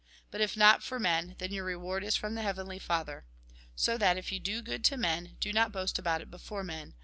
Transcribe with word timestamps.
But 0.31 0.41
if 0.41 0.57
not 0.57 0.81
for 0.81 0.97
men, 0.99 1.35
then 1.37 1.51
your 1.53 1.63
reward 1.63 2.03
is 2.03 2.15
from 2.15 2.33
the 2.33 2.41
Heavenly 2.41 2.79
Father. 2.79 3.23
So 3.75 3.99
that, 3.99 4.17
if 4.17 4.31
you 4.31 4.39
do 4.39 4.63
good 4.63 4.83
to 4.85 4.97
men, 4.97 5.37
do 5.39 5.53
not 5.53 5.71
boast 5.71 5.99
about 5.99 6.21
it 6.21 6.31
before 6.31 6.63
men. 6.63 6.95